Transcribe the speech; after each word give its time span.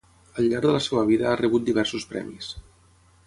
Al 0.41 0.45
llarg 0.51 0.63
de 0.69 0.71
la 0.75 0.79
seva 0.85 1.03
vida 1.09 1.27
ha 1.31 1.35
rebut 1.43 1.67
diversos 1.67 2.09
premis. 2.15 2.51